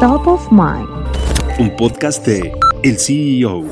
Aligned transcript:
Top 0.00 0.26
of 0.26 0.52
Mind. 0.52 0.86
Un 1.58 1.74
podcast 1.74 2.26
de 2.26 2.52
El 2.82 2.98
CEO. 2.98 3.64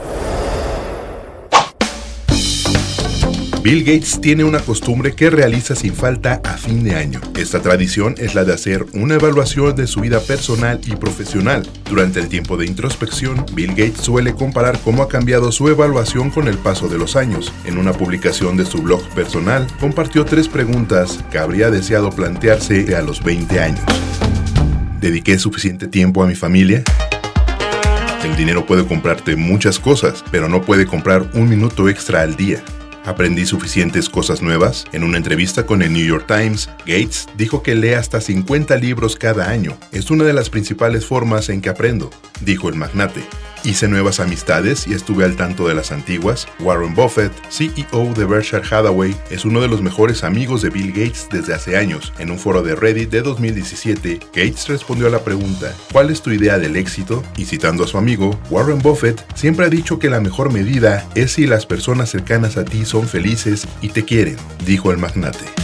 Bill 3.63 3.85
Gates 3.85 4.19
tiene 4.23 4.43
una 4.43 4.61
costumbre 4.61 5.13
que 5.13 5.29
realiza 5.29 5.75
sin 5.75 5.93
falta 5.95 6.41
a 6.43 6.55
fin 6.55 6.83
de 6.83 6.95
año. 6.95 7.21
Esta 7.37 7.61
tradición 7.61 8.15
es 8.17 8.35
la 8.35 8.45
de 8.45 8.55
hacer 8.55 8.87
una 8.95 9.17
evaluación 9.17 9.77
de 9.77 9.87
su 9.87 10.01
vida 10.01 10.19
personal 10.21 10.81
y 10.87 10.97
profesional. 10.97 11.69
Durante 11.91 12.21
el 12.21 12.29
tiempo 12.29 12.57
de 12.57 12.65
introspección, 12.65 13.45
Bill 13.53 13.75
Gates 13.75 14.01
suele 14.01 14.33
comparar 14.33 14.79
cómo 14.79 15.03
ha 15.03 15.09
cambiado 15.09 15.53
su 15.53 15.69
evaluación 15.69 16.31
con 16.31 16.49
el 16.49 16.57
paso 16.57 16.89
de 16.89 16.97
los 16.97 17.17
años. 17.17 17.53
En 17.67 17.77
una 17.77 17.93
publicación 17.93 18.57
de 18.57 18.65
su 18.65 18.81
blog 18.81 19.07
personal, 19.11 19.67
compartió 19.79 20.25
tres 20.25 20.49
preguntas 20.49 21.23
que 21.31 21.37
habría 21.37 21.71
deseado 21.71 22.09
plantearse 22.09 22.97
a 22.97 23.03
los 23.03 23.23
20 23.23 23.61
años. 23.61 23.85
¿Dediqué 25.05 25.39
suficiente 25.39 25.87
tiempo 25.87 26.23
a 26.23 26.27
mi 26.27 26.35
familia? 26.35 26.83
El 28.25 28.35
dinero 28.37 28.65
puede 28.65 28.87
comprarte 28.87 29.37
muchas 29.37 29.79
cosas, 29.79 30.25
pero 30.31 30.49
no 30.49 30.63
puede 30.63 30.87
comprar 30.87 31.29
un 31.35 31.47
minuto 31.47 31.91
extra 31.91 32.23
al 32.23 32.37
día. 32.37 32.65
¿Aprendí 33.05 33.45
suficientes 33.45 34.09
cosas 34.09 34.41
nuevas? 34.41 34.87
En 34.93 35.05
una 35.05 35.19
entrevista 35.19 35.67
con 35.67 35.83
el 35.83 35.93
New 35.93 36.07
York 36.07 36.25
Times, 36.27 36.71
Gates 36.87 37.29
dijo 37.37 37.63
que 37.63 37.75
lee 37.75 37.93
hasta 37.93 38.23
50 38.23 38.77
libros 38.77 39.17
cada 39.17 39.51
año. 39.51 39.77
Es 39.93 40.11
una 40.11 40.25
de 40.25 40.33
las 40.33 40.49
principales 40.49 41.05
formas 41.05 41.51
en 41.51 41.61
que 41.61 41.69
aprendo, 41.69 42.09
dijo 42.41 42.71
el 42.71 42.77
magnate. 42.77 43.25
Hice 43.65 43.89
nuevas 43.89 44.21
amistades 44.21 44.87
y 44.87 44.93
estuve 44.93 45.25
al 45.25 45.37
tanto 45.37 45.67
de 45.67 45.75
las 45.75 45.91
antiguas. 45.91 46.47
Warren 46.61 46.95
Buffett, 46.95 47.33
CEO 47.49 48.13
de 48.13 48.27
Berkshire 48.27 48.63
Hathaway, 48.63 49.17
es 49.31 49.47
uno 49.47 49.63
de 49.63 49.69
los 49.69 49.81
mejores 49.81 50.23
amigos 50.23 50.61
de 50.61 50.69
Bill 50.69 50.93
Gates 50.93 51.29
desde 51.33 51.55
hace 51.55 51.79
años. 51.79 52.13
En 52.19 52.31
un 52.31 52.39
foro 52.39 52.63
de 52.63 52.75
Reddit 52.75 53.09
de 53.09 53.23
2017, 53.23 54.21
Gates 54.35 54.69
respondió 54.69 55.07
a 55.07 55.11
la 55.11 55.25
pregunta, 55.25 55.75
¿cuál 55.93 56.11
es 56.11 56.21
tu 56.21 56.31
idea 56.31 56.59
del 56.59 56.77
éxito? 56.77 57.23
Y 57.39 57.47
citando 57.47 57.85
a 57.85 57.87
su 57.87 57.97
amigo, 57.97 58.39
Warren 58.51 58.81
Buffett 58.81 59.25
siempre 59.35 59.65
ha 59.65 59.71
dicho 59.71 59.99
que 59.99 60.11
la 60.11 60.21
mejor 60.21 60.53
medida 60.53 61.09
es 61.15 61.33
si 61.33 61.47
las 61.47 61.65
personas 61.65 62.11
cercanas 62.11 62.59
a 62.59 62.67
ti 62.67 62.85
son 62.85 63.09
felices 63.09 63.67
y 63.81 63.89
te 63.89 64.05
quieren, 64.05 64.37
dijo 64.67 64.91
el 64.91 64.99
magnate. 64.99 65.64